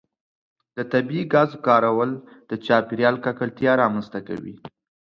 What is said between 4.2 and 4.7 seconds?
کوي.